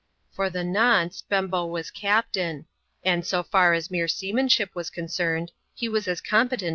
For 0.31 0.49
the 0.49 0.63
noace, 0.63 1.21
Bembo 1.21 1.67
was 1.67 1.91
captain; 1.91 2.65
and, 3.03 3.23
so 3.23 3.43
far 3.43 3.73
as 3.73 3.91
mere 3.91 4.07
sea 4.07 4.33
amnahip 4.33 4.73
was 4.73 4.89
coiic6ymed, 4.89 5.49
he 5.75 5.87
was 5.87 6.07
as 6.07 6.23
comi^Xftm 6.23 6.63
\. 6.63 6.69